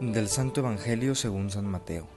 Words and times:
Del 0.00 0.28
Santo 0.28 0.60
Evangelio 0.60 1.14
según 1.14 1.50
San 1.50 1.66
Mateo. 1.66 2.08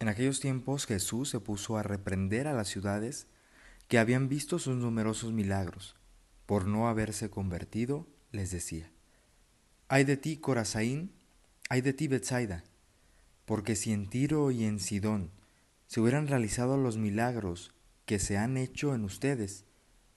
En 0.00 0.08
aquellos 0.08 0.40
tiempos 0.40 0.86
Jesús 0.86 1.30
se 1.30 1.38
puso 1.38 1.76
a 1.76 1.84
reprender 1.84 2.48
a 2.48 2.52
las 2.52 2.66
ciudades 2.66 3.28
que 3.86 4.00
habían 4.00 4.28
visto 4.28 4.58
sus 4.58 4.74
numerosos 4.74 5.32
milagros. 5.32 5.94
Por 6.46 6.66
no 6.66 6.88
haberse 6.88 7.30
convertido, 7.30 8.08
les 8.32 8.50
decía, 8.50 8.90
Ay 9.86 10.02
de 10.02 10.16
ti, 10.16 10.36
Corazaín, 10.36 11.12
ay 11.68 11.80
de 11.80 11.92
ti, 11.92 12.08
Betsaida, 12.08 12.64
porque 13.44 13.76
si 13.76 13.92
en 13.92 14.10
Tiro 14.10 14.50
y 14.50 14.64
en 14.64 14.80
Sidón 14.80 15.30
se 15.86 16.00
hubieran 16.00 16.26
realizado 16.26 16.76
los 16.76 16.98
milagros 16.98 17.72
que 18.04 18.18
se 18.18 18.36
han 18.36 18.56
hecho 18.56 18.96
en 18.96 19.04
ustedes, 19.04 19.64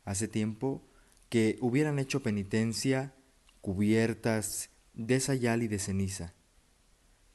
hace 0.05 0.27
tiempo 0.27 0.87
que 1.29 1.59
hubieran 1.61 1.99
hecho 1.99 2.23
penitencia, 2.23 3.13
cubiertas, 3.61 4.71
de 4.95 5.19
sayal 5.19 5.63
y 5.63 5.67
de 5.67 5.79
ceniza. 5.79 6.33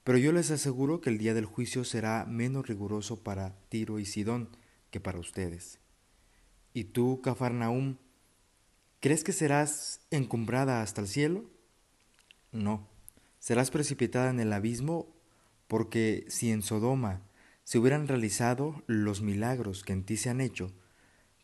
Pero 0.05 0.19
yo 0.19 0.33
les 0.33 0.51
aseguro 0.51 1.01
que 1.01 1.11
el 1.11 1.19
día 1.19 1.35
del 1.35 1.45
juicio 1.45 1.85
será 1.85 2.25
menos 2.25 2.67
riguroso 2.67 3.23
para 3.23 3.55
Tiro 3.69 3.99
y 3.99 4.07
Sidón 4.07 4.49
que 4.91 5.01
para 5.01 5.21
ustedes. 5.21 5.79
¿Y 6.73 6.85
tú, 6.85 7.21
Cafarnaum, 7.23 7.97
crees 9.01 9.25
que 9.25 9.33
serás 9.33 10.01
encumbrada 10.11 10.83
hasta 10.83 11.01
el 11.01 11.09
cielo? 11.09 11.45
No, 12.53 12.89
serás 13.39 13.71
precipitada 13.71 14.31
en 14.31 14.41
el 14.41 14.53
abismo 14.53 15.15
porque 15.69 16.25
si 16.29 16.51
en 16.51 16.63
Sodoma 16.63 17.23
se 17.65 17.79
hubieran 17.79 18.09
realizado 18.09 18.83
los 18.87 19.21
milagros 19.21 19.85
que 19.85 19.93
en 19.93 20.05
ti 20.05 20.17
se 20.17 20.31
han 20.31 20.41
hecho, 20.41 20.73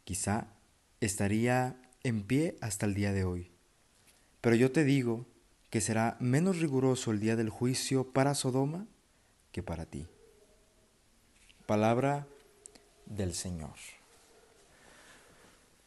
quizá 0.05 0.49
estaría 1.01 1.81
en 2.03 2.23
pie 2.23 2.57
hasta 2.61 2.87
el 2.87 2.95
día 2.95 3.13
de 3.13 3.25
hoy. 3.25 3.53
Pero 4.41 4.57
yo 4.57 4.73
te 4.73 4.83
digo 4.83 5.27
que 5.77 5.83
será 5.83 6.17
menos 6.21 6.61
riguroso 6.61 7.11
el 7.11 7.21
día 7.21 7.37
del 7.37 7.51
juicio 7.51 8.11
para 8.11 8.35
Sodoma 8.35 8.87
que 9.53 9.63
para 9.63 9.85
ti. 9.85 10.07
Palabra 11.67 12.27
del 13.05 13.35
Señor. 13.35 13.75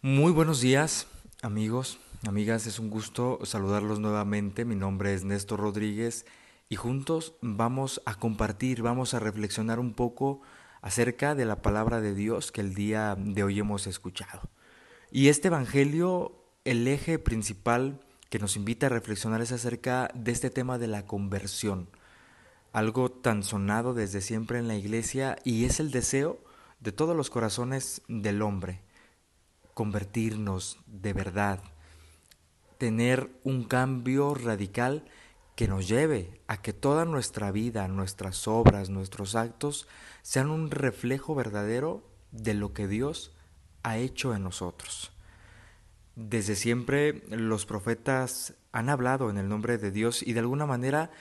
Muy 0.04 0.32
buenos 0.32 0.62
días, 0.62 1.08
amigos, 1.42 1.98
amigas, 2.28 2.68
es 2.68 2.78
un 2.78 2.92
gusto 2.92 3.40
saludarlos 3.46 4.00
nuevamente. 4.00 4.64
Mi 4.64 4.76
nombre 4.76 5.16
es 5.16 5.24
Néstor 5.24 5.60
Rodríguez 5.60 6.28
y 6.70 6.76
juntos 6.76 7.34
vamos 7.42 8.04
a 8.06 8.14
compartir, 8.14 8.84
vamos 8.84 9.16
a 9.16 9.20
reflexionar 9.20 9.80
un 9.80 9.96
poco 9.96 10.42
acerca 10.84 11.34
de 11.34 11.46
la 11.46 11.64
palabra 11.64 12.00
de 12.00 12.14
Dios 12.14 12.52
que 12.52 12.62
el 12.62 12.76
día 12.76 13.16
de 13.18 13.44
hoy 13.44 13.58
hemos 13.58 13.88
escuchado. 13.88 14.52
Y 15.10 15.30
este 15.30 15.48
Evangelio, 15.48 16.46
el 16.64 16.88
eje 16.88 17.18
principal 17.18 18.02
que 18.30 18.40
nos 18.40 18.56
invita 18.56 18.86
a 18.86 18.90
reflexionar 18.90 19.42
acerca 19.42 20.10
de 20.14 20.32
este 20.32 20.50
tema 20.50 20.78
de 20.78 20.88
la 20.88 21.06
conversión, 21.06 21.90
algo 22.72 23.12
tan 23.12 23.44
sonado 23.44 23.94
desde 23.94 24.22
siempre 24.22 24.60
en 24.60 24.68
la 24.68 24.76
iglesia 24.76 25.38
y 25.44 25.66
es 25.66 25.80
el 25.80 25.92
deseo 25.92 26.40
de 26.80 26.92
todos 26.92 27.16
los 27.16 27.30
corazones 27.30 28.02
del 28.08 28.42
hombre, 28.42 28.82
convertirnos 29.74 30.80
de 30.86 31.14
verdad, 31.14 31.62
tener 32.78 33.30
un 33.44 33.64
cambio 33.64 34.36
radical 34.36 35.06
que 35.56 35.68
nos 35.68 35.88
lleve 35.88 36.40
a 36.48 36.62
que 36.62 36.72
toda 36.72 37.04
nuestra 37.04 37.52
vida, 37.52 37.88
nuestras 37.90 38.48
obras, 38.48 38.90
nuestros 38.90 39.36
actos 39.36 39.88
sean 40.22 40.52
un 40.52 40.72
reflejo 40.72 41.36
verdadero 41.36 42.04
de 42.32 42.54
lo 42.54 42.74
que 42.74 42.88
Dios 42.88 43.36
ha 43.84 43.98
hecho 43.98 44.34
en 44.36 44.44
nosotros. 44.44 45.12
Desde 46.16 46.56
siempre 46.56 47.24
los 47.30 47.66
profetas 47.66 48.56
han 48.72 48.90
hablado 48.90 49.30
en 49.30 49.38
el 49.38 49.50
nombre 49.50 49.78
de 49.78 49.92
Dios 49.92 50.22
y 50.22 50.34
de 50.34 50.40
alguna 50.40 50.66
manera 50.66 51.12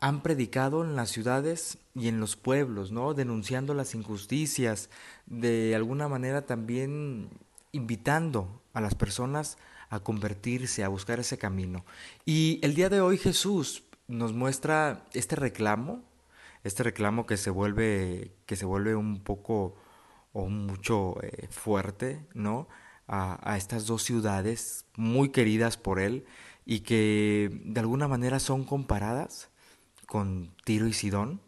han 0.00 0.22
predicado 0.22 0.84
en 0.84 0.96
las 0.96 1.10
ciudades 1.10 1.78
y 1.94 2.08
en 2.08 2.18
los 2.18 2.36
pueblos, 2.36 2.90
¿no? 2.90 3.14
Denunciando 3.14 3.72
las 3.72 3.94
injusticias, 3.94 4.90
de 5.26 5.74
alguna 5.76 6.08
manera 6.08 6.42
también 6.44 7.30
invitando 7.70 8.62
a 8.74 8.80
las 8.80 8.94
personas 8.94 9.58
a 9.90 10.00
convertirse, 10.00 10.84
a 10.84 10.88
buscar 10.88 11.20
ese 11.20 11.38
camino. 11.38 11.84
Y 12.24 12.58
el 12.62 12.74
día 12.74 12.88
de 12.88 13.00
hoy 13.00 13.18
Jesús 13.18 13.84
nos 14.08 14.32
muestra 14.32 15.04
este 15.12 15.36
reclamo, 15.36 16.02
este 16.64 16.82
reclamo 16.82 17.26
que 17.26 17.36
se 17.36 17.50
vuelve, 17.50 18.32
que 18.46 18.56
se 18.56 18.64
vuelve 18.64 18.94
un 18.94 19.22
poco 19.22 19.76
o 20.32 20.48
mucho 20.48 21.22
eh, 21.22 21.46
fuerte, 21.50 22.26
¿no? 22.34 22.68
A, 23.14 23.58
estas 23.58 23.86
dos 23.86 24.02
ciudades 24.02 24.86
muy 24.96 25.28
queridas 25.28 25.76
por 25.76 26.00
él 26.00 26.24
y 26.64 26.80
que 26.80 27.50
de 27.64 27.80
alguna 27.80 28.08
manera 28.08 28.40
son 28.40 28.64
comparadas 28.64 29.50
con 30.06 30.54
Tiro 30.64 30.86
y 30.86 30.94
Sidón, 30.94 31.42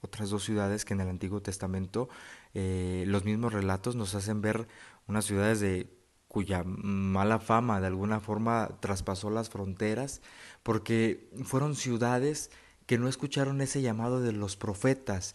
otras 0.00 0.30
dos 0.30 0.44
ciudades 0.44 0.86
que 0.86 0.94
en 0.94 1.02
el 1.02 1.08
Antiguo 1.08 1.42
Testamento 1.42 2.08
eh, 2.54 3.04
los 3.06 3.24
mismos 3.24 3.52
relatos 3.52 3.96
nos 3.96 4.14
hacen 4.14 4.40
ver 4.40 4.66
unas 5.06 5.26
ciudades 5.26 5.60
de 5.60 5.90
cuya 6.26 6.64
mala 6.64 7.38
fama 7.38 7.78
de 7.78 7.88
alguna 7.88 8.20
forma 8.20 8.78
traspasó 8.80 9.28
las 9.28 9.50
fronteras, 9.50 10.22
porque 10.62 11.28
fueron 11.44 11.76
ciudades 11.76 12.50
que 12.86 12.96
no 12.96 13.08
escucharon 13.08 13.60
ese 13.60 13.82
llamado 13.82 14.22
de 14.22 14.32
los 14.32 14.56
profetas. 14.56 15.34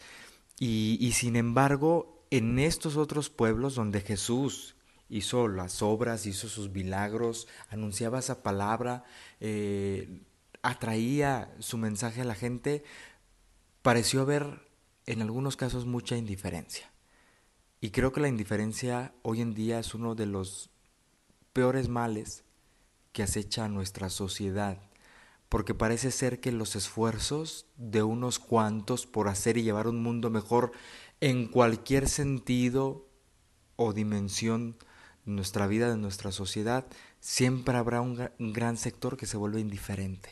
Y, 0.59 0.97
y 0.99 1.11
sin 1.11 1.35
embargo, 1.35 2.25
en 2.31 2.57
estos 2.57 2.97
otros 2.97 3.29
pueblos 3.29 3.75
donde 3.75 4.01
Jesús 4.01 4.76
hizo 5.09 5.47
las 5.47 5.81
obras, 5.81 6.25
hizo 6.25 6.49
sus 6.49 6.69
milagros, 6.69 7.47
anunciaba 7.69 8.19
esa 8.19 8.43
palabra, 8.43 9.03
eh, 9.39 10.21
atraía 10.61 11.53
su 11.59 11.77
mensaje 11.77 12.21
a 12.21 12.25
la 12.25 12.35
gente, 12.35 12.83
pareció 13.81 14.21
haber 14.21 14.67
en 15.05 15.21
algunos 15.21 15.55
casos 15.55 15.85
mucha 15.85 16.17
indiferencia. 16.17 16.91
Y 17.79 17.91
creo 17.91 18.11
que 18.11 18.21
la 18.21 18.27
indiferencia 18.27 19.13
hoy 19.21 19.41
en 19.41 19.53
día 19.53 19.79
es 19.79 19.93
uno 19.93 20.15
de 20.15 20.25
los 20.25 20.71
peores 21.53 21.89
males 21.89 22.43
que 23.13 23.23
acecha 23.23 23.65
a 23.65 23.69
nuestra 23.69 24.09
sociedad, 24.09 24.81
porque 25.47 25.73
parece 25.73 26.11
ser 26.11 26.39
que 26.39 26.51
los 26.51 26.75
esfuerzos 26.75 27.67
de 27.77 28.03
unos 28.03 28.39
cuantos 28.39 29.05
por 29.05 29.29
hacer 29.29 29.57
y 29.57 29.63
llevar 29.63 29.87
un 29.87 30.03
mundo 30.03 30.29
mejor 30.29 30.71
en 31.21 31.47
cualquier 31.47 32.09
sentido 32.09 33.07
o 33.75 33.93
dimensión 33.93 34.77
nuestra 35.27 35.67
vida, 35.67 35.89
de 35.89 35.97
nuestra 35.97 36.31
sociedad, 36.31 36.85
siempre 37.19 37.77
habrá 37.77 38.01
un, 38.01 38.29
gran 38.39 38.77
sector 38.77 39.17
que 39.17 39.25
se 39.25 39.37
vuelve 39.37 39.59
indiferente. 39.59 40.29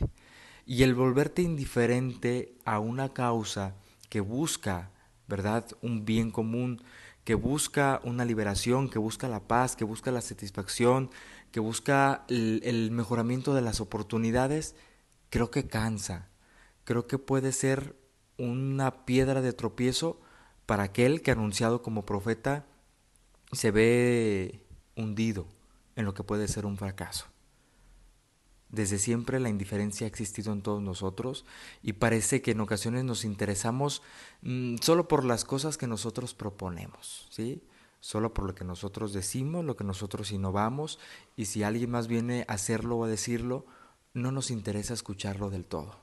Y 0.64 0.82
el 0.82 0.94
volverte 0.94 1.42
indiferente 1.42 2.56
a 2.64 2.80
una 2.80 3.12
causa 3.12 3.76
que 4.08 4.20
busca, 4.20 4.90
¿verdad?, 5.28 5.66
un 5.82 6.04
bien 6.04 6.30
común, 6.30 6.82
que 7.24 7.34
busca 7.34 8.00
una 8.04 8.24
liberación, 8.24 8.88
que 8.88 8.98
busca 8.98 9.28
la 9.28 9.40
paz, 9.40 9.76
que 9.76 9.84
busca 9.84 10.10
la 10.10 10.20
satisfacción, 10.20 11.10
que 11.52 11.60
busca 11.60 12.24
el, 12.28 12.60
el 12.64 12.90
mejoramiento 12.90 13.54
de 13.54 13.62
las 13.62 13.80
oportunidades, 13.80 14.74
creo 15.30 15.50
que 15.50 15.66
cansa. 15.66 16.28
Creo 16.84 17.06
que 17.06 17.18
puede 17.18 17.52
ser 17.52 17.96
una 18.38 19.04
piedra 19.04 19.40
de 19.40 19.52
tropiezo 19.52 20.20
para 20.66 20.84
aquel 20.84 21.22
que 21.22 21.30
anunciado 21.30 21.82
como 21.82 22.06
profeta 22.06 22.66
se 23.52 23.70
ve 23.70 24.65
hundido 24.96 25.46
en 25.94 26.04
lo 26.04 26.14
que 26.14 26.24
puede 26.24 26.48
ser 26.48 26.66
un 26.66 26.76
fracaso. 26.76 27.26
Desde 28.68 28.98
siempre 28.98 29.38
la 29.38 29.48
indiferencia 29.48 30.06
ha 30.06 30.08
existido 30.08 30.52
en 30.52 30.60
todos 30.60 30.82
nosotros 30.82 31.44
y 31.82 31.94
parece 31.94 32.42
que 32.42 32.50
en 32.50 32.60
ocasiones 32.60 33.04
nos 33.04 33.24
interesamos 33.24 34.02
mm, 34.42 34.76
solo 34.78 35.06
por 35.06 35.24
las 35.24 35.44
cosas 35.44 35.76
que 35.76 35.86
nosotros 35.86 36.34
proponemos, 36.34 37.28
¿sí? 37.30 37.62
Solo 38.00 38.34
por 38.34 38.44
lo 38.44 38.54
que 38.54 38.64
nosotros 38.64 39.12
decimos, 39.12 39.64
lo 39.64 39.76
que 39.76 39.84
nosotros 39.84 40.32
innovamos 40.32 40.98
y 41.36 41.46
si 41.46 41.62
alguien 41.62 41.90
más 41.90 42.08
viene 42.08 42.44
a 42.48 42.54
hacerlo 42.54 42.98
o 42.98 43.04
a 43.04 43.08
decirlo, 43.08 43.66
no 44.14 44.32
nos 44.32 44.50
interesa 44.50 44.94
escucharlo 44.94 45.48
del 45.50 45.64
todo. 45.64 45.98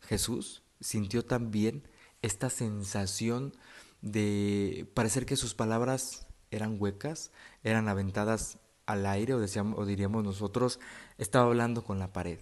Jesús 0.00 0.62
sintió 0.80 1.24
también 1.24 1.86
esta 2.22 2.50
sensación 2.50 3.54
de 4.00 4.90
parecer 4.94 5.26
que 5.26 5.36
sus 5.36 5.54
palabras 5.54 6.26
eran 6.52 6.76
huecas, 6.78 7.32
eran 7.64 7.88
aventadas 7.88 8.58
al 8.86 9.06
aire 9.06 9.34
o, 9.34 9.40
decíamos, 9.40 9.78
o 9.78 9.86
diríamos 9.86 10.24
nosotros, 10.24 10.80
estaba 11.18 11.46
hablando 11.46 11.84
con 11.84 11.98
la 11.98 12.12
pared. 12.12 12.38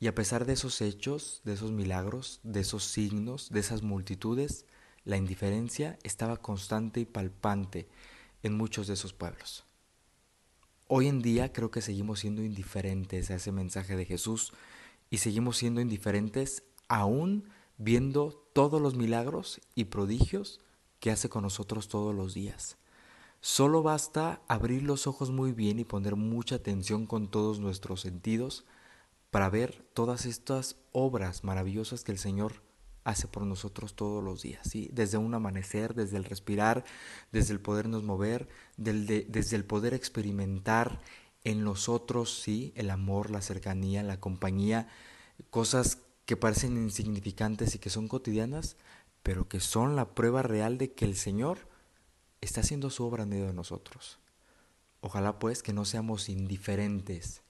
Y 0.00 0.06
a 0.08 0.14
pesar 0.14 0.44
de 0.44 0.54
esos 0.54 0.80
hechos, 0.80 1.40
de 1.44 1.54
esos 1.54 1.70
milagros, 1.70 2.40
de 2.42 2.60
esos 2.60 2.84
signos, 2.84 3.50
de 3.50 3.60
esas 3.60 3.82
multitudes, 3.82 4.66
la 5.04 5.16
indiferencia 5.16 5.98
estaba 6.02 6.38
constante 6.38 7.00
y 7.00 7.04
palpante 7.04 7.88
en 8.42 8.56
muchos 8.56 8.86
de 8.86 8.94
esos 8.94 9.12
pueblos. 9.12 9.64
Hoy 10.86 11.08
en 11.08 11.22
día 11.22 11.52
creo 11.52 11.70
que 11.70 11.80
seguimos 11.80 12.20
siendo 12.20 12.42
indiferentes 12.42 13.30
a 13.30 13.36
ese 13.36 13.52
mensaje 13.52 13.96
de 13.96 14.04
Jesús 14.04 14.52
y 15.10 15.18
seguimos 15.18 15.56
siendo 15.56 15.80
indiferentes 15.80 16.64
aún 16.88 17.48
viendo 17.78 18.48
todos 18.52 18.80
los 18.80 18.94
milagros 18.94 19.60
y 19.74 19.84
prodigios 19.84 20.60
que 21.00 21.10
hace 21.10 21.28
con 21.28 21.42
nosotros 21.42 21.88
todos 21.88 22.14
los 22.14 22.34
días. 22.34 22.76
Solo 23.46 23.82
basta 23.82 24.40
abrir 24.48 24.84
los 24.84 25.06
ojos 25.06 25.30
muy 25.30 25.52
bien 25.52 25.78
y 25.78 25.84
poner 25.84 26.16
mucha 26.16 26.54
atención 26.54 27.04
con 27.04 27.30
todos 27.30 27.60
nuestros 27.60 28.00
sentidos 28.00 28.64
para 29.30 29.50
ver 29.50 29.84
todas 29.92 30.24
estas 30.24 30.76
obras 30.92 31.44
maravillosas 31.44 32.04
que 32.04 32.12
el 32.12 32.16
Señor 32.16 32.62
hace 33.04 33.28
por 33.28 33.42
nosotros 33.42 33.96
todos 33.96 34.24
los 34.24 34.40
días, 34.40 34.66
¿sí? 34.66 34.88
Desde 34.94 35.18
un 35.18 35.34
amanecer, 35.34 35.94
desde 35.94 36.16
el 36.16 36.24
respirar, 36.24 36.86
desde 37.32 37.52
el 37.52 37.60
podernos 37.60 38.02
mover, 38.02 38.48
desde 38.78 39.56
el 39.56 39.64
poder 39.66 39.92
experimentar 39.92 41.02
en 41.44 41.64
nosotros, 41.64 42.40
¿sí? 42.40 42.72
El 42.76 42.88
amor, 42.88 43.28
la 43.30 43.42
cercanía, 43.42 44.02
la 44.02 44.20
compañía, 44.20 44.88
cosas 45.50 45.98
que 46.24 46.38
parecen 46.38 46.78
insignificantes 46.78 47.74
y 47.74 47.78
que 47.78 47.90
son 47.90 48.08
cotidianas, 48.08 48.78
pero 49.22 49.48
que 49.48 49.60
son 49.60 49.96
la 49.96 50.14
prueba 50.14 50.40
real 50.40 50.78
de 50.78 50.94
que 50.94 51.04
el 51.04 51.14
Señor 51.14 51.73
está 52.44 52.60
haciendo 52.60 52.90
su 52.90 53.04
obra 53.04 53.24
en 53.24 53.30
medio 53.30 53.46
de 53.46 53.52
nosotros. 53.52 54.18
Ojalá 55.00 55.38
pues 55.38 55.62
que 55.62 55.72
no 55.72 55.84
seamos 55.84 56.28
indiferentes 56.28 57.42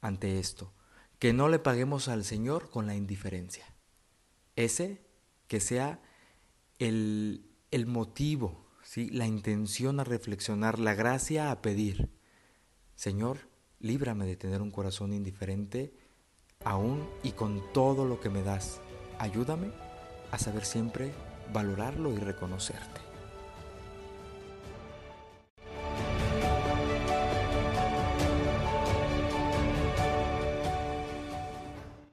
ante 0.00 0.38
esto, 0.38 0.72
que 1.18 1.32
no 1.32 1.48
le 1.48 1.58
paguemos 1.58 2.08
al 2.08 2.24
Señor 2.24 2.70
con 2.70 2.86
la 2.86 2.94
indiferencia. 2.94 3.64
Ese 4.56 5.02
que 5.48 5.60
sea 5.60 6.02
el, 6.78 7.46
el 7.70 7.86
motivo, 7.86 8.66
¿sí? 8.82 9.08
la 9.10 9.26
intención 9.26 10.00
a 10.00 10.04
reflexionar, 10.04 10.78
la 10.78 10.94
gracia 10.94 11.50
a 11.50 11.62
pedir. 11.62 12.10
Señor, 12.96 13.48
líbrame 13.80 14.26
de 14.26 14.36
tener 14.36 14.60
un 14.60 14.70
corazón 14.70 15.12
indiferente 15.12 15.94
aún 16.64 17.08
y 17.22 17.32
con 17.32 17.62
todo 17.72 18.04
lo 18.04 18.20
que 18.20 18.30
me 18.30 18.42
das. 18.42 18.80
Ayúdame 19.18 19.70
a 20.30 20.38
saber 20.38 20.64
siempre 20.64 21.12
valorarlo 21.52 22.12
y 22.12 22.18
reconocerte. 22.18 23.13